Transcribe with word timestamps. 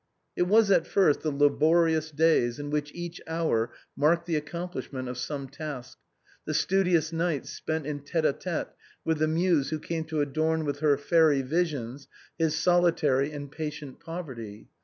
It 0.35 0.47
was 0.47 0.71
at 0.71 0.87
first 0.87 1.21
the 1.21 1.29
laborious 1.29 2.09
days 2.09 2.57
in 2.57 2.71
which 2.71 2.91
each 2.95 3.21
hour 3.27 3.71
marked 3.95 4.25
the 4.25 4.35
accomplishment 4.35 5.07
of 5.07 5.15
some 5.15 5.47
task, 5.47 5.99
the 6.43 6.55
studious 6.55 7.13
nights 7.13 7.51
spent 7.51 7.85
in 7.85 7.99
tête 7.99 8.27
a 8.27 8.33
tête 8.33 8.69
with 9.05 9.19
the 9.19 9.27
muse 9.27 9.69
who 9.69 9.77
came 9.77 10.05
to 10.05 10.21
adorn 10.21 10.65
with 10.65 10.79
her 10.79 10.97
fairy 10.97 11.43
visions 11.43 12.07
his 12.39 12.55
solitary 12.55 13.31
and 13.31 13.51
patient 13.51 13.99
poverty. 13.99 14.69